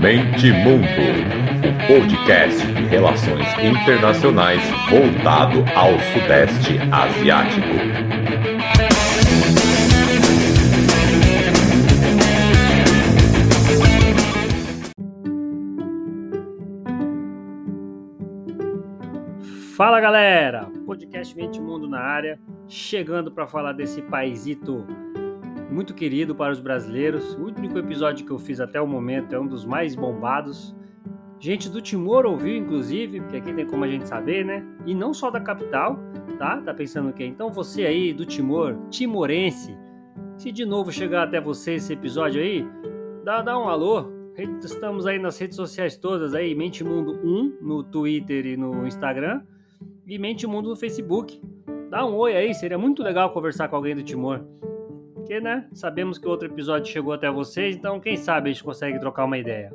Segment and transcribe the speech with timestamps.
[0.00, 0.86] Mente Mundo,
[1.66, 7.66] o podcast de relações internacionais voltado ao Sudeste Asiático.
[19.76, 22.38] Fala galera, podcast Mente Mundo na área,
[22.68, 24.86] chegando para falar desse paísito
[25.70, 27.34] muito querido para os brasileiros.
[27.34, 30.74] O único episódio que eu fiz até o momento é um dos mais bombados.
[31.38, 34.62] Gente do Timor ouviu, inclusive, porque aqui tem como a gente saber, né?
[34.84, 35.98] E não só da capital,
[36.38, 36.60] tá?
[36.60, 37.24] Tá pensando o quê?
[37.24, 39.74] Então você aí do Timor, timorense,
[40.36, 42.66] se de novo chegar até você esse episódio aí,
[43.24, 44.18] dá, dá um alô.
[44.62, 49.42] Estamos aí nas redes sociais todas aí, Mente Mundo 1 no Twitter e no Instagram
[50.06, 51.40] e Mente Mundo no Facebook.
[51.90, 54.44] Dá um oi aí, seria muito legal conversar com alguém do Timor
[55.30, 58.64] porque, né, sabemos que o outro episódio chegou até vocês, então quem sabe a gente
[58.64, 59.72] consegue trocar uma ideia.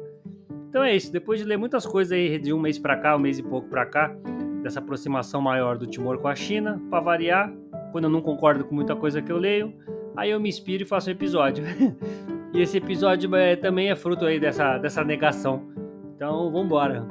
[0.67, 3.19] Então é isso, depois de ler muitas coisas aí de um mês para cá, um
[3.19, 4.13] mês e pouco para cá,
[4.61, 7.53] dessa aproximação maior do Timor com a China, para variar,
[7.93, 9.73] quando eu não concordo com muita coisa que eu leio,
[10.17, 11.63] aí eu me inspiro e faço um episódio.
[12.53, 15.69] e esse episódio é, também é fruto aí dessa, dessa negação.
[16.17, 17.07] Então, vambora.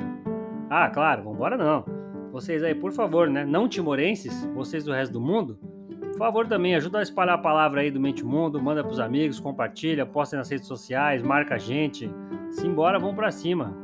[0.69, 1.83] Ah, claro, vambora não.
[2.31, 5.59] Vocês aí, por favor, né, não timorenses, vocês do resto do mundo,
[6.15, 9.41] por favor, também ajuda a espalhar a palavra aí do Mente Mundo, manda pros amigos,
[9.41, 12.09] compartilha, posta nas redes sociais, marca a gente.
[12.53, 13.77] Simbora, vamos para cima.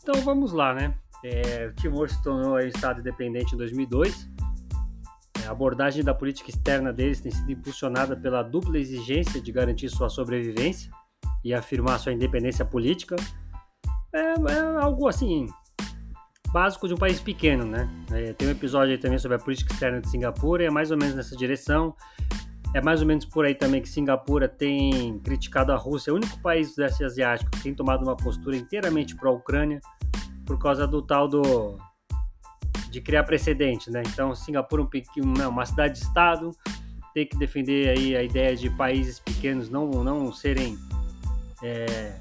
[0.00, 0.94] Então vamos lá, né?
[1.24, 4.30] É, o Timor se tornou um Estado independente em 2002.
[5.42, 9.88] É, a abordagem da política externa deles tem sido impulsionada pela dupla exigência de garantir
[9.88, 10.92] sua sobrevivência
[11.44, 13.16] e afirmar sua independência política
[14.12, 15.46] é, é algo assim
[16.52, 17.88] básico de um país pequeno, né?
[18.10, 20.90] É, tem um episódio aí também sobre a política externa de Singapura, e é mais
[20.90, 21.96] ou menos nessa direção.
[22.74, 26.16] É mais ou menos por aí também que Singapura tem criticado a Rússia, é o
[26.16, 29.80] único país do Sudeste Asiático que tem tomado uma postura inteiramente pró-Ucrânia
[30.46, 31.78] por causa do tal do
[32.90, 34.02] de criar precedente, né?
[34.06, 36.50] Então, Singapura é um, uma cidade-estado
[37.14, 40.78] tem que defender aí a ideia de países pequenos não não serem
[41.62, 42.14] é,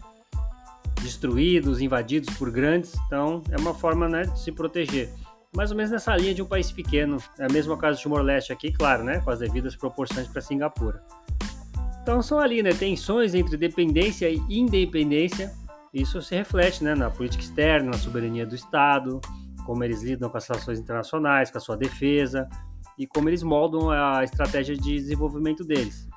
[1.01, 2.93] destruídos, invadidos por grandes.
[3.07, 5.09] Então, é uma forma né, de se proteger.
[5.55, 7.17] Mais ou menos nessa linha de um país pequeno.
[7.37, 11.03] É a mesma caso do Timor-Leste aqui, claro, né, com as devidas proporções para Singapura.
[12.01, 15.51] Então, são ali né, tensões entre dependência e independência.
[15.93, 19.19] Isso se reflete né, na política externa, na soberania do Estado,
[19.65, 22.47] como eles lidam com as relações internacionais, com a sua defesa
[22.97, 26.07] e como eles moldam a estratégia de desenvolvimento deles.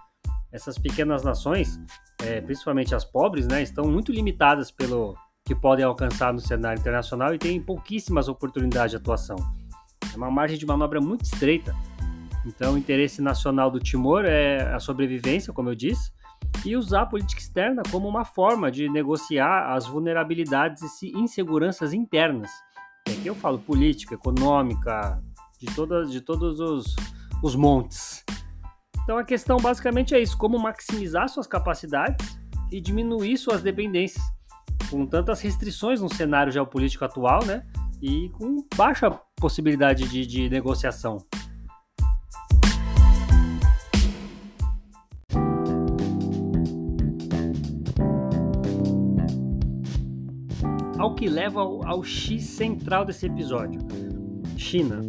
[0.53, 1.81] Essas pequenas nações
[2.25, 5.15] é, principalmente as pobres, né, estão muito limitadas pelo
[5.45, 9.37] que podem alcançar no cenário internacional e têm pouquíssimas oportunidades de atuação.
[10.12, 11.75] É uma margem de manobra muito estreita.
[12.47, 16.12] Então, o interesse nacional do Timor é a sobrevivência, como eu disse,
[16.65, 22.51] e usar a política externa como uma forma de negociar as vulnerabilidades e inseguranças internas.
[23.09, 25.23] E aqui eu falo política, econômica,
[25.59, 26.97] de, todas, de todos os,
[27.43, 28.24] os montes.
[29.05, 32.39] Então a questão basicamente é isso: como maximizar suas capacidades
[32.73, 34.25] e diminuir suas dependências,
[34.91, 37.65] com tantas restrições no cenário geopolítico atual, né?
[38.03, 41.19] E com baixa possibilidade de, de negociação.
[50.99, 53.81] Ao que leva ao, ao X central desse episódio:
[54.57, 55.03] China.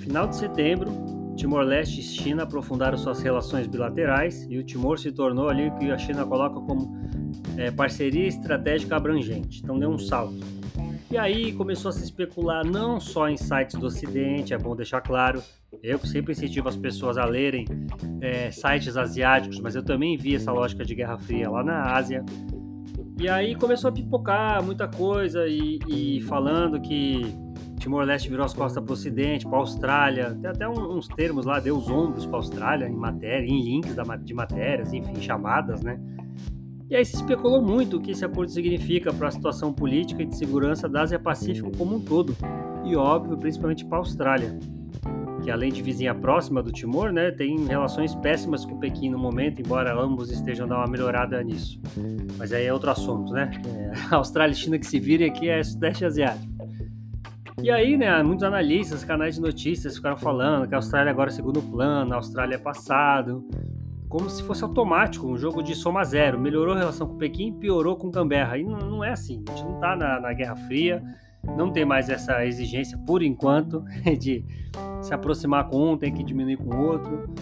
[0.00, 5.48] Final de setembro, Timor-Leste e China aprofundaram suas relações bilaterais e o Timor se tornou
[5.48, 6.96] ali o que a China coloca como
[7.56, 9.60] é, parceria estratégica abrangente.
[9.62, 10.40] Então deu um salto.
[11.10, 15.00] E aí começou a se especular não só em sites do Ocidente, é bom deixar
[15.00, 15.42] claro.
[15.82, 17.64] Eu sempre incentivo as pessoas a lerem
[18.20, 22.24] é, sites asiáticos, mas eu também vi essa lógica de Guerra Fria lá na Ásia.
[23.18, 27.22] E aí começou a pipocar muita coisa e, e falando que
[27.86, 31.60] Timor-Leste virou as costas para o Ocidente, para a Austrália, tem até uns termos lá,
[31.60, 33.94] deu os ombros para a Austrália em matéria, em links
[34.24, 36.00] de matérias, enfim, chamadas, né?
[36.90, 40.26] E aí se especulou muito o que esse acordo significa para a situação política e
[40.26, 42.36] de segurança da Ásia-Pacífico como um todo,
[42.84, 44.58] e óbvio, principalmente para a Austrália,
[45.44, 49.60] que além de vizinha próxima do Timor, né, tem relações péssimas com Pequim no momento,
[49.60, 51.80] embora ambos estejam dando uma melhorada nisso.
[52.36, 53.48] Mas aí é outro assunto, né?
[53.64, 56.55] É, Austrália e China que se virem aqui é Sudeste Asiático.
[57.62, 61.32] E aí, né, muitos analistas, canais de notícias ficaram falando que a Austrália agora é
[61.32, 63.48] segundo plano, a Austrália é passado,
[64.08, 66.38] como se fosse automático, um jogo de soma zero.
[66.38, 68.58] Melhorou a relação com Pequim, piorou com Canberra.
[68.58, 71.02] E não, não é assim, a gente não está na, na, Guerra Fria
[71.56, 73.84] não tem mais essa exigência, por enquanto,
[74.18, 74.44] de
[75.00, 77.32] se aproximar com um, tem que diminuir com o outro.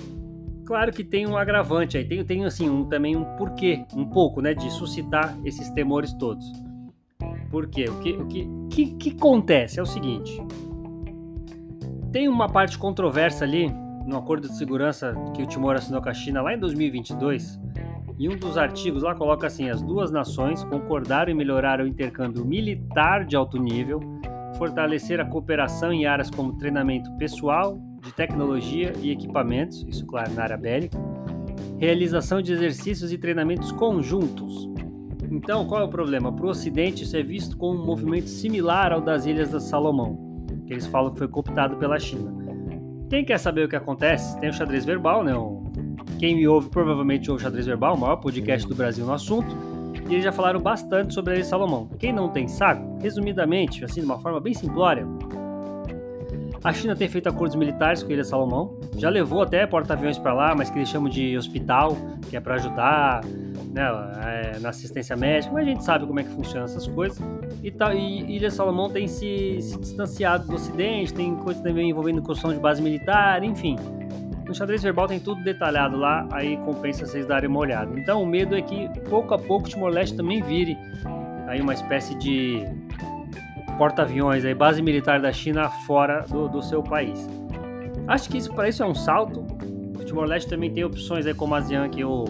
[0.66, 4.40] Claro que tem um agravante aí, tem, tem assim, um, também um porquê, um pouco,
[4.40, 6.44] né, de suscitar esses temores todos.
[7.54, 7.84] Por quê?
[7.88, 9.78] O que, o que, que, que acontece?
[9.78, 10.42] É o seguinte,
[12.10, 13.72] tem uma parte controversa ali
[14.08, 17.60] no acordo de segurança que o Timor assinou com a China lá em 2022,
[18.18, 22.44] e um dos artigos lá coloca assim: as duas nações concordaram em melhorar o intercâmbio
[22.44, 24.00] militar de alto nível,
[24.58, 30.42] fortalecer a cooperação em áreas como treinamento pessoal, de tecnologia e equipamentos, isso claro na
[30.42, 30.98] área bélica,
[31.78, 34.74] realização de exercícios e treinamentos conjuntos.
[35.34, 36.32] Então, qual é o problema?
[36.32, 40.46] Para o Ocidente, isso é visto como um movimento similar ao das Ilhas da Salomão,
[40.64, 42.32] que eles falam que foi cooptado pela China.
[43.10, 45.34] Quem quer saber o que acontece, tem o xadrez verbal, né?
[45.34, 45.64] O
[46.18, 49.54] quem me ouve provavelmente ouve Xadrez Verbal, o maior podcast do Brasil no assunto,
[50.08, 51.88] e eles já falaram bastante sobre a Ilha Salomão.
[51.98, 55.06] Quem não tem sabe, resumidamente, assim de uma forma bem simplória,
[56.64, 60.32] a China tem feito acordos militares com a Ilha Salomão, já levou até porta-aviões para
[60.32, 61.94] lá, mas que eles chamam de hospital,
[62.30, 63.22] que é para ajudar
[63.70, 63.82] né,
[64.24, 67.20] é, na assistência médica, mas a gente sabe como é que funcionam essas coisas.
[67.62, 72.22] E, tá, e Ilha Salomão tem se, se distanciado do Ocidente, tem coisas também envolvendo
[72.22, 73.76] construção de base militar, enfim.
[74.46, 77.98] No xadrez verbal tem tudo detalhado lá, aí compensa vocês darem uma olhada.
[78.00, 80.78] Então o medo é que pouco a pouco Timor-Leste também vire
[81.46, 82.66] aí uma espécie de
[83.76, 87.28] porta-aviões, aí base militar da China fora do, do seu país.
[88.06, 89.40] Acho que isso para isso é um salto.
[89.98, 92.24] O Timor-Leste também tem opções aí como a ASEAN que o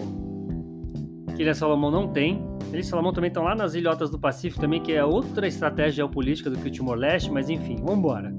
[1.35, 2.41] que Ilha Salomão não tem.
[2.71, 6.49] Ilha Salomão também estão lá nas ilhotas do Pacífico também, que é outra estratégia geopolítica
[6.49, 8.33] do que o Timor-Leste, mas enfim, vamos embora.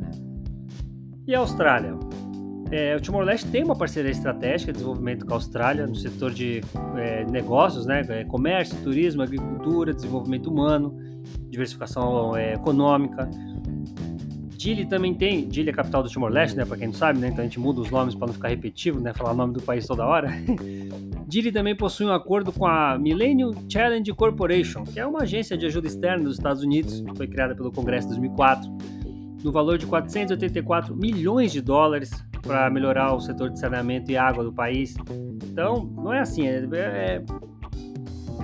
[1.27, 2.06] E a Austrália?
[2.71, 6.61] É, o Timor-Leste tem uma parceria estratégica de desenvolvimento com a Austrália no setor de
[6.97, 10.99] é, negócios, né, é, comércio, turismo, agricultura, desenvolvimento humano,
[11.49, 13.31] diversificação é, econômica.
[14.57, 17.29] Dili também tem, Dili é a capital do Timor-Leste, né, para quem não sabe, né,
[17.29, 19.63] então a gente muda os nomes para não ficar repetitivo, né, falar o nome do
[19.63, 20.29] país toda hora.
[21.29, 25.67] Dili também possui um acordo com a Millennium Challenge Corporation, que é uma agência de
[25.67, 28.69] ajuda externa dos Estados Unidos, que foi criada pelo Congresso em 2004,
[29.45, 32.11] no valor de 484 milhões de dólares
[32.47, 34.95] para melhorar o setor de saneamento e água do país.
[35.45, 37.23] Então, não é assim, é, é,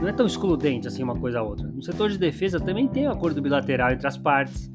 [0.00, 1.66] não é tão excludente assim uma coisa a outra.
[1.68, 4.70] No setor de defesa também tem um acordo bilateral entre as partes.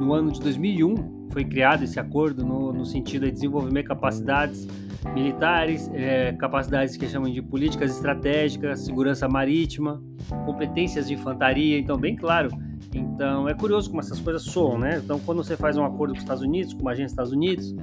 [0.00, 4.66] No ano de 2001 foi criado esse acordo no, no sentido de desenvolver capacidades
[5.14, 10.02] militares, é, capacidades que chamam de políticas estratégicas, segurança marítima,
[10.44, 11.78] competências de infantaria.
[11.78, 12.48] Então, bem claro,
[12.94, 15.00] então é curioso como essas coisas soam, né?
[15.02, 17.32] Então quando você faz um acordo com os Estados Unidos, com uma agência dos Estados
[17.32, 17.74] Unidos,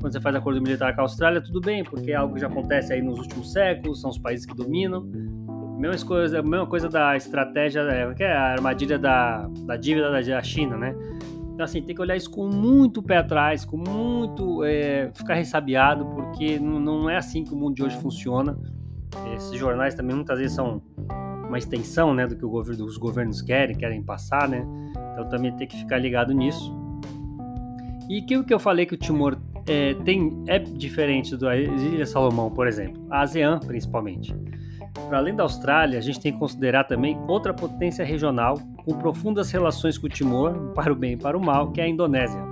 [0.00, 2.46] quando você faz acordo militar com a Austrália, tudo bem, porque é algo que já
[2.46, 5.02] acontece aí nos últimos séculos, são os países que dominam.
[5.78, 10.42] Mesma coisa, mesma coisa da estratégia, é, que é a armadilha da, da dívida da
[10.42, 10.94] China, né?
[11.52, 14.64] Então, assim, tem que olhar isso com muito pé atrás, com muito.
[14.64, 18.56] É, ficar ressabiado, porque não, não é assim que o mundo de hoje funciona.
[19.36, 20.80] Esses jornais também muitas vezes são
[21.52, 24.66] uma extensão né, do que governo, os governos querem, querem passar, né?
[25.12, 26.74] Então também tem que ficar ligado nisso.
[28.08, 29.36] E aquilo que eu falei que o Timor
[29.68, 34.34] é, tem, é diferente da Ilha Salomão, por exemplo, a ASEAN principalmente.
[35.08, 39.50] Para além da Austrália, a gente tem que considerar também outra potência regional com profundas
[39.50, 42.42] relações com o Timor, para o bem e para o mal, que é a Indonésia.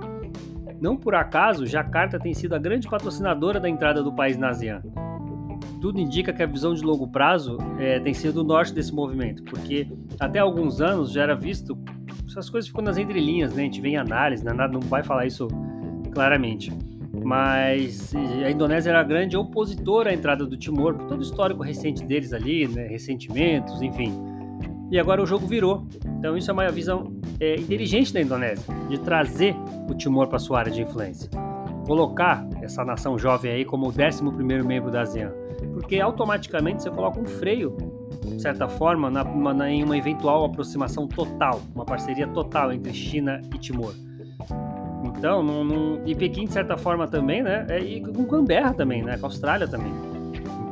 [0.79, 4.81] Não por acaso, Jakarta tem sido a grande patrocinadora da entrada do país na ASEAN
[5.81, 9.43] tudo indica que a visão de longo prazo é, tem sido o norte desse movimento,
[9.43, 9.87] porque
[10.19, 11.75] até alguns anos já era visto,
[12.29, 13.63] essas coisas ficam nas entrelinhas, né?
[13.63, 14.53] A gente vem em análise, né?
[14.71, 15.47] Não vai falar isso
[16.13, 16.71] claramente.
[17.23, 18.13] Mas
[18.45, 22.05] a Indonésia era a grande opositora à entrada do Timor, por todo o histórico recente
[22.05, 22.87] deles ali, né?
[22.87, 24.13] ressentimentos, enfim.
[24.91, 25.87] E agora o jogo virou.
[26.19, 29.55] Então isso é uma visão é, inteligente da Indonésia, de trazer
[29.89, 31.29] o Timor para sua área de influência.
[31.85, 35.40] Colocar essa nação jovem aí como o 11 primeiro membro da ASEAN
[35.81, 37.75] porque automaticamente você coloca um freio,
[38.23, 43.41] de certa forma, na, na, em uma eventual aproximação total, uma parceria total entre China
[43.53, 43.93] e Timor.
[45.03, 47.65] Então, não, não, e Pequim, de certa forma, também, né?
[47.69, 49.17] É, e com Canberra também, né?
[49.17, 49.91] Com a Austrália também.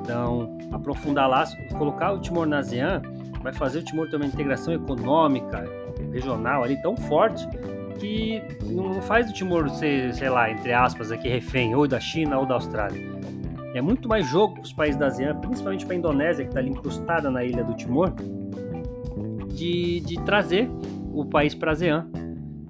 [0.01, 1.43] Então, aprofundar lá,
[1.77, 3.01] colocar o Timor na ASEAN,
[3.41, 5.67] vai fazer o Timor ter uma integração econômica,
[6.11, 7.47] regional ali tão forte
[7.99, 12.39] que não faz o Timor ser, sei lá, entre aspas, aqui refém ou da China
[12.39, 13.18] ou da Austrália.
[13.73, 16.59] É muito mais jogo para os países da ASEAN, principalmente para a Indonésia, que está
[16.59, 18.13] ali incrustada na ilha do Timor,
[19.53, 20.69] de, de trazer
[21.13, 22.07] o país para a ASEAN.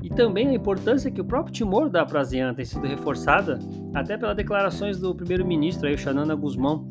[0.02, 3.60] E também a importância que o próprio Timor dá para a ASEAN tem sido reforçada
[3.94, 6.88] até pelas declarações do primeiro-ministro, o Xanana Guzmão,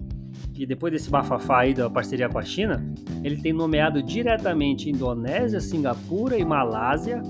[0.55, 2.85] que depois desse bafafá aí da parceria com a China,
[3.23, 7.23] ele tem nomeado diretamente Indonésia, Singapura e Malásia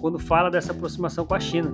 [0.00, 1.72] quando fala dessa aproximação com a China.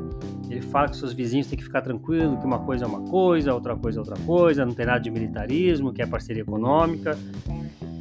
[0.52, 3.54] Ele fala que seus vizinhos têm que ficar tranquilo, que uma coisa é uma coisa,
[3.54, 7.18] outra coisa é outra coisa, não tem nada de militarismo, que é parceria econômica.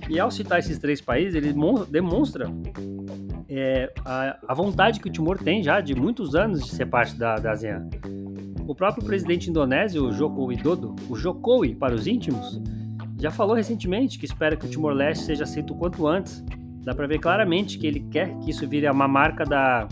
[0.09, 1.55] E ao citar esses três países, ele
[1.89, 2.51] demonstra
[3.47, 7.15] é, a, a, vontade que o Timor tem já de muitos anos de ser parte
[7.15, 7.89] da, da ASEAN.
[8.67, 12.61] O próprio presidente indonésio, o Joko Widodo, o Jokowi para os íntimos,
[13.17, 16.43] já falou recentemente que espera que o Timor-Leste seja aceito o quanto antes.
[16.83, 19.87] Dá para ver claramente que ele quer que isso vire uma marca da,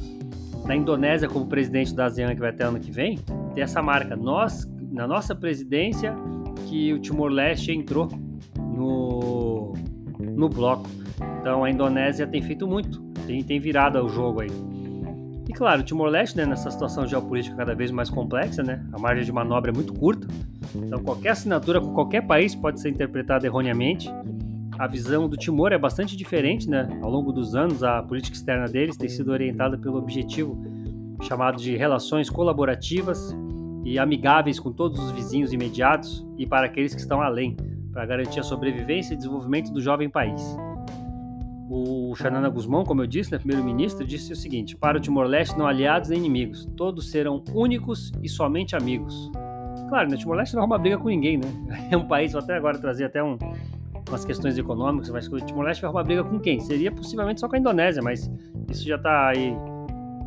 [0.69, 3.17] da Indonésia como presidente da ASEAN que vai ter ano que vem,
[3.55, 4.15] ter essa marca.
[4.15, 6.15] Nós, na nossa presidência,
[6.67, 8.07] que o Timor-Leste entrou
[8.55, 9.73] no,
[10.19, 10.87] no bloco.
[11.39, 14.51] Então a Indonésia tem feito muito, tem, tem virado o jogo aí.
[15.49, 19.25] E claro, o Timor-Leste, né, nessa situação geopolítica cada vez mais complexa, né, a margem
[19.25, 20.27] de manobra é muito curta.
[20.75, 24.07] Então, qualquer assinatura com qualquer país pode ser interpretada erroneamente.
[24.79, 26.87] A visão do Timor é bastante diferente, né?
[27.01, 30.57] Ao longo dos anos, a política externa deles tem sido orientada pelo objetivo
[31.21, 33.35] chamado de relações colaborativas
[33.83, 37.57] e amigáveis com todos os vizinhos imediatos e para aqueles que estão além,
[37.91, 40.41] para garantir a sobrevivência e desenvolvimento do jovem país.
[41.69, 45.67] O Xanana Guzmão, como eu disse, né, primeiro-ministro, disse o seguinte: para o Timor-Leste não
[45.67, 49.29] aliados nem inimigos, todos serão únicos e somente amigos.
[49.89, 51.47] Claro, né, Timor-Leste não é uma briga com ninguém, né?
[51.91, 53.37] É um país, vou até agora trazer até um,
[54.09, 56.59] umas questões econômicas, mas o Timor-Leste vai arrumar briga com quem?
[56.59, 58.29] Seria possivelmente só com a Indonésia, mas
[58.69, 59.53] isso já está aí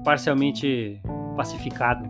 [0.04, 1.00] parcialmente
[1.36, 2.08] pacificado.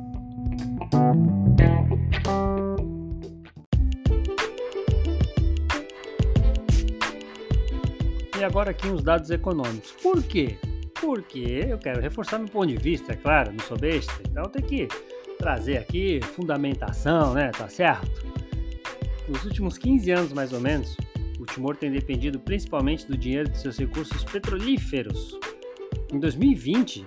[8.38, 9.93] E agora aqui uns dados econômicos.
[10.02, 10.59] Por quê?
[11.00, 14.62] Porque eu quero reforçar meu ponto de vista, é claro, não sou besta, então tem
[14.62, 14.88] que
[15.38, 17.50] trazer aqui fundamentação, né?
[17.50, 18.25] Tá certo?
[19.29, 20.97] Nos últimos 15 anos, mais ou menos,
[21.52, 25.38] o Timor tem dependido principalmente do dinheiro de seus recursos petrolíferos.
[26.12, 27.04] Em 2020,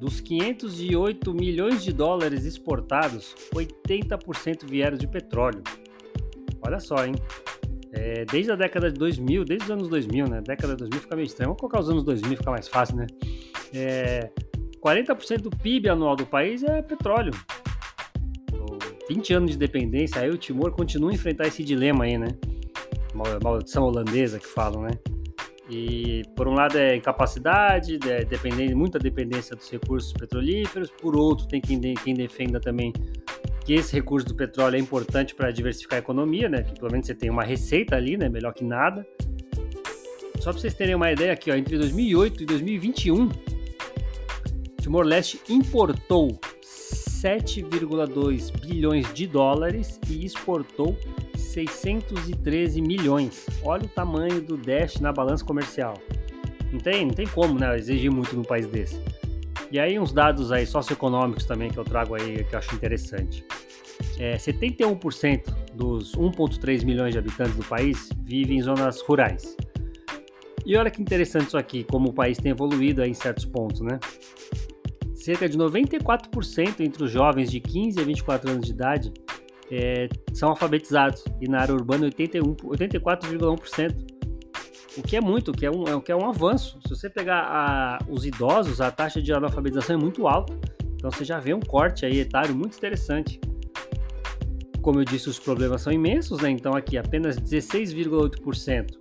[0.00, 5.62] dos 508 milhões de dólares exportados, 80% vieram de petróleo.
[6.66, 7.14] Olha só, hein?
[7.92, 10.42] É, desde a década de 2000, desde os anos 2000, né?
[10.42, 11.48] Década de 2000 fica meio estranho.
[11.50, 13.06] Vamos colocar os anos 2000, fica mais fácil, né?
[13.72, 14.30] É,
[14.84, 17.32] 40% do PIB anual do país é petróleo.
[19.08, 22.28] 20 anos de dependência, aí o Timor continua a enfrentar esse dilema aí, né?
[23.42, 24.90] Maldição holandesa que falam, né?
[25.68, 31.48] E por um lado é incapacidade, é dependente, muita dependência dos recursos petrolíferos, por outro
[31.48, 32.92] tem quem, quem defenda também
[33.64, 36.62] que esse recurso do petróleo é importante para diversificar a economia, né?
[36.62, 38.28] Que pelo menos você tem uma receita ali, né?
[38.28, 39.04] Melhor que nada.
[40.38, 43.28] Só para vocês terem uma ideia aqui, ó, entre 2008 e 2021,
[44.80, 50.96] Timor-Leste importou 7,2 bilhões de dólares e exportou
[51.56, 53.46] 613 milhões.
[53.64, 55.94] Olha o tamanho do Dash na balança comercial.
[56.70, 59.00] Não tem, não tem como, né, exigir muito num país desse.
[59.70, 63.42] E aí uns dados aí socioeconômicos também que eu trago aí que eu acho interessante.
[64.18, 69.56] É, 71% dos 1,3 milhões de habitantes do país vivem em zonas rurais.
[70.66, 73.98] E olha que interessante isso aqui, como o país tem evoluído em certos pontos, né?
[75.14, 79.12] Cerca de 94% entre os jovens de 15 a 24 anos de idade
[79.70, 84.16] é, são alfabetizados e na área urbana 84,1%.
[84.96, 86.78] O que é muito, o que é um, o que é um avanço.
[86.82, 90.58] Se você pegar a, os idosos, a taxa de analfabetização é muito alta.
[90.94, 93.38] Então você já vê um corte aí etário muito interessante.
[94.80, 96.48] Como eu disse, os problemas são imensos, né?
[96.48, 98.96] Então aqui apenas 16,8%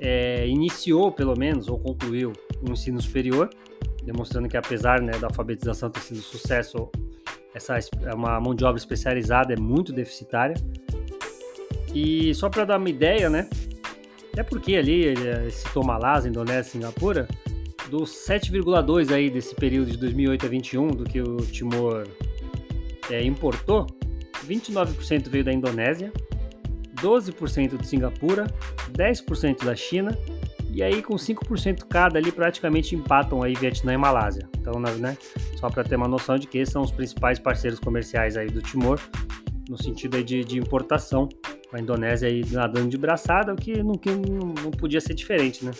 [0.00, 3.48] é, iniciou, pelo menos, ou concluiu o um ensino superior,
[4.04, 6.90] demonstrando que apesar né, da alfabetização ter sido sucesso,
[7.54, 10.54] essa é uma mão de obra especializada é muito deficitária.
[11.94, 13.48] E só para dar uma ideia, né?
[14.36, 15.12] É porque ali,
[15.46, 17.28] esse Tomalás, Indonésia, Singapura,
[17.90, 22.08] dos 7,2 aí desse período de 2008 a 21 do que o Timor
[23.10, 23.86] é, importou,
[24.46, 26.10] 29% veio da Indonésia,
[27.02, 28.46] 12% de Singapura,
[28.92, 30.16] 10% da China
[30.72, 34.48] e aí com 5% cada ali praticamente empatam aí Vietnã e Malásia.
[34.58, 35.16] Então, né,
[35.56, 38.62] só para ter uma noção de que esses são os principais parceiros comerciais aí do
[38.62, 39.00] Timor
[39.68, 41.28] no sentido aí de, de importação
[41.72, 45.72] a Indonésia aí nadando de braçada, o que não, que não podia ser diferente, né?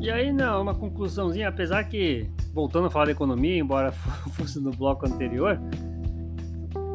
[0.00, 3.92] E aí, não, uma conclusãozinha, apesar que, voltando a falar da economia, embora
[4.32, 5.58] fosse no bloco anterior,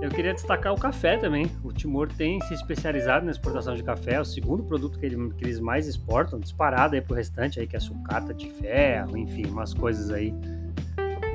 [0.02, 1.50] eu queria destacar o café também.
[1.64, 5.34] O Timor tem se especializado na exportação de café, é o segundo produto que, ele,
[5.34, 9.46] que eles mais exportam, disparado aí pro restante aí, que é sucata de ferro, enfim,
[9.48, 10.34] umas coisas aí.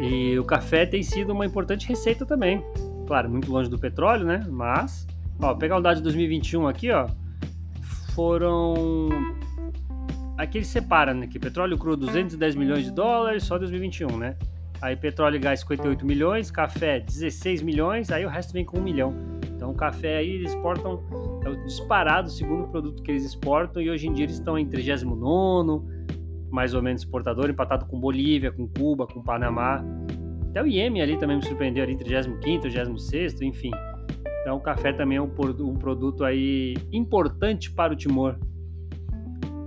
[0.00, 2.64] E o café tem sido uma importante receita também.
[3.06, 4.46] Claro, muito longe do petróleo, né?
[4.48, 5.06] Mas
[5.42, 7.08] Ó, pegar o dado de 2021 aqui, ó,
[8.14, 9.08] foram
[10.36, 14.36] aqui ele separa, né, que petróleo cru 210 milhões de dólares só 2021, né?
[14.80, 18.82] Aí petróleo e gás 58 milhões, café 16 milhões, aí o resto vem com 1
[18.82, 19.14] milhão.
[19.54, 21.00] Então o café aí eles exportam,
[21.44, 24.66] é o disparado segundo produto que eles exportam e hoje em dia eles estão em
[24.66, 26.02] 39
[26.50, 29.82] mais ou menos exportador, empatado com Bolívia, com Cuba, com Panamá.
[30.50, 33.70] Até o Iêmen ali também me surpreendeu ali em 35 36 enfim.
[34.42, 38.36] Então o café também é um, um produto aí importante para o Timor.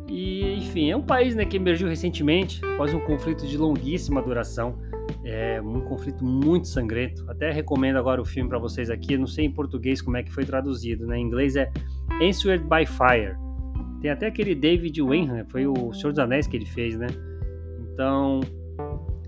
[0.07, 4.77] E, enfim, é um país né, que emergiu recentemente após um conflito de longuíssima duração.
[5.23, 7.25] É um conflito muito sangrento.
[7.29, 9.17] Até recomendo agora o filme para vocês aqui.
[9.17, 11.07] não sei em português como é que foi traduzido.
[11.07, 11.17] Né?
[11.17, 11.71] Em inglês é
[12.21, 13.35] Answered by Fire.
[14.01, 17.07] Tem até aquele David Wenham, foi o Senhor dos Anéis que ele fez, né?
[17.91, 18.39] Então,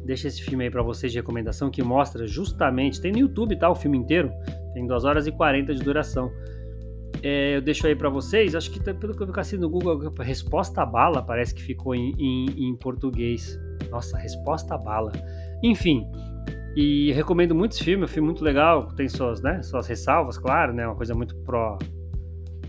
[0.06, 3.02] deixa esse filme aí para vocês de recomendação que mostra justamente.
[3.02, 3.70] Tem no YouTube, tá?
[3.70, 4.32] O filme inteiro.
[4.74, 6.32] Tem 2 horas e 40 de duração.
[7.24, 8.56] É, eu deixo aí para vocês.
[8.56, 12.14] Acho que pelo que eu vi assim no Google, resposta bala parece que ficou em,
[12.18, 13.60] em, em português.
[13.90, 15.12] Nossa, resposta bala.
[15.64, 16.06] Enfim,
[16.76, 20.74] e recomendo muitos filmes, é um filme muito legal, tem suas, né, suas ressalvas, claro,
[20.74, 21.76] né, uma coisa muito pró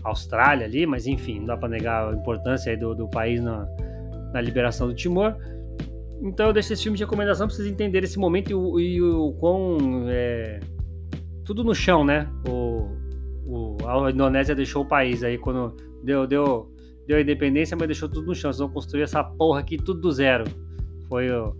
[0.03, 3.67] Austrália ali, mas enfim, não dá para negar a importância do, do país na,
[4.33, 5.35] na, liberação do Timor.
[6.23, 9.01] Então eu deixo esse filme de recomendação para vocês entenderem esse momento e o, e
[9.01, 9.77] o quão
[10.07, 10.59] é,
[11.45, 12.27] tudo no chão, né?
[12.47, 12.87] O,
[13.49, 16.71] o, a Indonésia deixou o país aí quando deu, deu,
[17.07, 18.53] deu a independência, mas deixou tudo no chão.
[18.53, 20.43] Vocês vão construir essa porra aqui tudo do zero.
[21.07, 21.55] Foi o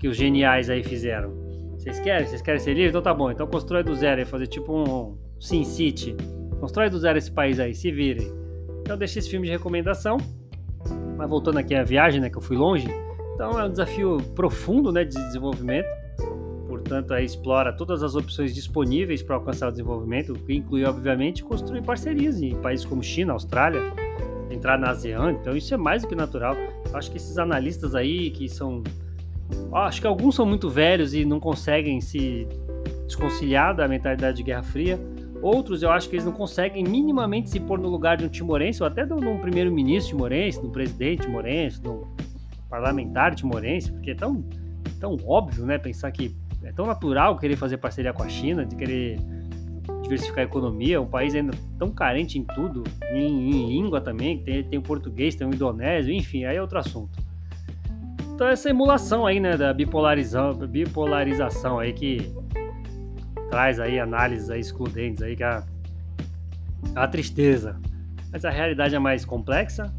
[0.00, 1.32] que os geniais aí fizeram.
[1.78, 2.26] Vocês querem?
[2.26, 2.90] Vocês querem ser livres?
[2.90, 3.30] Então tá bom.
[3.30, 6.16] Então constrói do zero e fazer tipo um Sin City.
[6.58, 8.28] Constrói do zero esse país aí, se virem.
[8.80, 10.16] Então deixei esse filme de recomendação.
[11.16, 12.88] Mas voltando aqui à viagem, né, que eu fui longe.
[13.34, 15.86] Então é um desafio profundo, né, de desenvolvimento.
[16.92, 21.80] Portanto, aí explora todas as opções disponíveis para alcançar o desenvolvimento, que inclui, obviamente, construir
[21.80, 23.80] parcerias em países como China, Austrália,
[24.50, 25.32] entrar na ASEAN.
[25.40, 26.54] Então isso é mais do que natural.
[26.92, 28.82] Acho que esses analistas aí que são
[29.72, 32.46] Acho que alguns são muito velhos e não conseguem se
[33.06, 35.00] desconciliar da mentalidade de Guerra Fria.
[35.40, 38.82] Outros eu acho que eles não conseguem minimamente se pôr no lugar de um timorense,
[38.82, 42.04] ou até de um primeiro-ministro timorense, de um presidente timorense, de um
[42.68, 44.44] parlamentar timorense, porque é tão,
[45.00, 45.78] tão óbvio, né?
[45.78, 49.18] Pensar que é tão natural querer fazer parceria com a China, de querer
[50.02, 54.62] diversificar a economia, um país ainda tão carente em tudo, em, em língua também, tem,
[54.64, 57.18] tem o português, tem o indonésio, enfim, aí é outro assunto.
[58.34, 62.32] Então essa emulação aí, né, da bipolarização, bipolarização aí que
[63.50, 65.64] traz aí análises aí excludentes aí que é a,
[66.96, 67.78] a tristeza.
[68.32, 69.92] Mas a realidade é mais complexa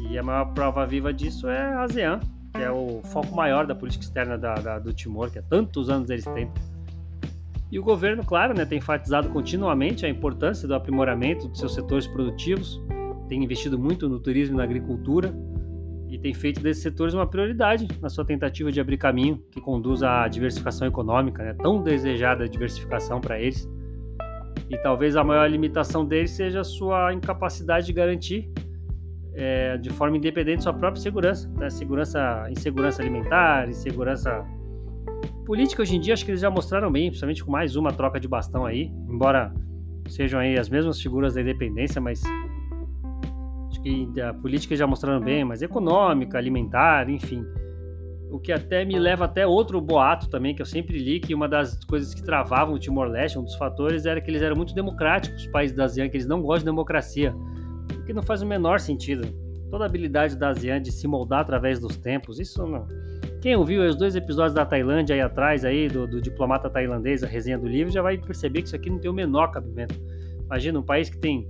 [0.00, 2.20] e a maior prova viva disso é a ASEAN,
[2.56, 5.90] que é o foco maior da política externa da, da, do Timor, que há tantos
[5.90, 6.50] anos eles têm.
[7.70, 12.06] E o governo, claro, né, tem enfatizado continuamente a importância do aprimoramento dos seus setores
[12.06, 12.80] produtivos,
[13.28, 15.34] tem investido muito no turismo e na agricultura,
[16.08, 20.02] e tem feito desses setores uma prioridade na sua tentativa de abrir caminho que conduz
[20.02, 21.54] à diversificação econômica, né?
[21.54, 23.68] tão desejada diversificação para eles.
[24.70, 28.50] E talvez a maior limitação deles seja a sua incapacidade de garantir
[29.36, 31.70] é, de forma independente sua própria segurança, né?
[31.70, 34.44] segurança, insegurança alimentar, insegurança
[35.44, 38.18] política hoje em dia acho que eles já mostraram bem, principalmente com mais uma troca
[38.18, 39.52] de bastão aí, embora
[40.08, 42.22] sejam aí as mesmas figuras da independência, mas
[43.86, 47.44] que a política já mostraram bem, mas econômica, alimentar, enfim.
[48.30, 51.48] O que até me leva até outro boato também, que eu sempre li, que uma
[51.48, 55.42] das coisas que travavam o Timor-Leste, um dos fatores, era que eles eram muito democráticos,
[55.42, 57.32] os países da ASEAN, que eles não gostam de democracia.
[57.92, 59.26] O que não faz o menor sentido.
[59.70, 62.86] Toda a habilidade da ASEAN de se moldar através dos tempos, isso não.
[63.40, 67.26] Quem ouviu os dois episódios da Tailândia aí atrás, aí, do, do diplomata tailandês, a
[67.26, 69.94] resenha do livro, já vai perceber que isso aqui não tem o menor cabimento.
[70.44, 71.48] Imagina um país que tem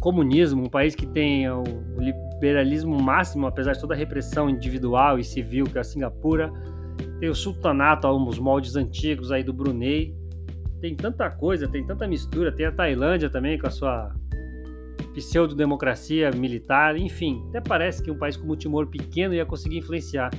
[0.00, 1.62] comunismo, um país que tem o
[1.96, 6.52] liberalismo máximo, apesar de toda a repressão individual e civil que é a Singapura,
[7.20, 10.12] tem o sultanato aos moldes antigos aí do Brunei,
[10.80, 14.12] tem tanta coisa, tem tanta mistura, tem a Tailândia também com a sua
[15.12, 20.30] pseudo-democracia militar, enfim, até parece que um país como o Timor pequeno ia conseguir influenciar.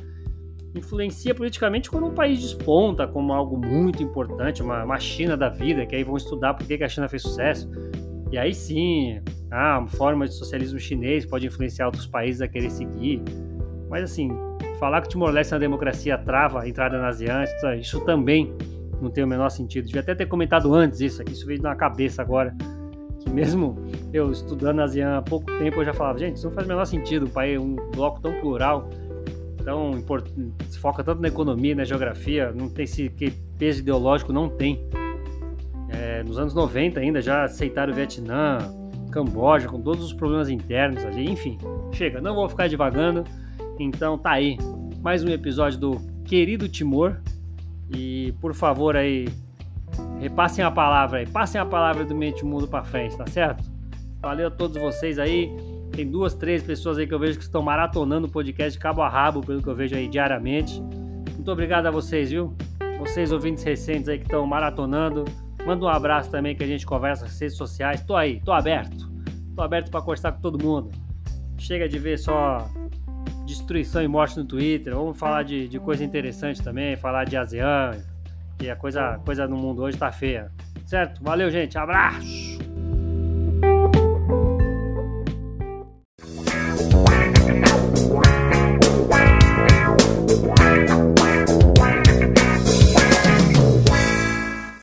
[0.76, 5.86] Influencia politicamente quando um país desponta como algo muito importante, uma, uma China da vida,
[5.86, 7.70] que aí vão estudar por que a China fez sucesso.
[8.32, 12.72] E aí sim, ah, uma forma de socialismo chinês pode influenciar outros países a querer
[12.72, 13.22] seguir.
[13.88, 14.32] Mas assim,
[14.80, 17.44] falar que o Timor-Leste na democracia trava a entrada na ASEAN,
[17.80, 18.52] isso também
[19.00, 19.86] não tem o menor sentido.
[19.86, 22.56] Devia até ter comentado antes isso aqui, isso veio na cabeça agora.
[23.24, 23.78] Que mesmo
[24.12, 26.86] eu estudando ASEAN há pouco tempo, eu já falava, gente, isso não faz o menor
[26.86, 28.90] sentido, um país, um bloco tão plural,
[29.64, 29.92] tão
[30.70, 33.10] se foca tanto na economia, na geografia, não tem esse
[33.58, 34.86] peso ideológico, não tem
[35.90, 38.58] é, nos anos 90 ainda, já aceitaram o Vietnã,
[39.12, 41.58] Camboja, com todos os problemas internos ali, enfim.
[41.92, 43.24] Chega, não vou ficar divagando.
[43.80, 44.58] Então tá aí,
[45.02, 47.18] mais um episódio do Querido Timor.
[47.96, 49.28] E por favor aí,
[50.20, 53.64] repassem a palavra aí, passem a palavra do Mente Mundo para frente, tá certo?
[54.22, 55.52] Valeu a todos vocês aí.
[55.92, 59.02] Tem duas, três pessoas aí que eu vejo que estão maratonando o podcast de cabo
[59.02, 60.82] a rabo, pelo que eu vejo aí diariamente.
[61.34, 62.56] Muito obrigado a vocês, viu?
[63.00, 65.26] Vocês ouvintes recentes aí que estão maratonando.
[65.66, 68.02] Manda um abraço também que a gente conversa nas redes sociais.
[68.02, 69.12] Tô aí, tô aberto.
[69.56, 70.90] Tô aberto para conversar com todo mundo.
[71.58, 72.68] Chega de ver só
[73.46, 74.96] destruição e morte no Twitter.
[74.96, 77.92] Vamos falar de, de coisa interessante também, falar de ASEAN,
[78.58, 80.52] que a coisa, coisa no mundo hoje tá feia.
[80.86, 81.24] Certo?
[81.24, 81.78] Valeu, gente.
[81.78, 82.53] Abraço!